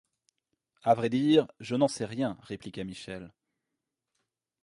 À 0.81 0.95
vrai 0.95 1.09
dire, 1.11 1.45
je 1.59 1.75
n’en 1.75 1.87
sais 1.87 2.05
rien, 2.05 2.35
répliqua 2.41 2.83
Michel. 2.83 3.31